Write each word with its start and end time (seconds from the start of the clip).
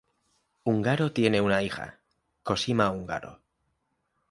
Ungaro 0.65 1.11
tiene 1.13 1.41
una 1.41 1.61
hija, 1.61 1.99
Cosima 2.41 2.89
Ungaro. 2.89 3.39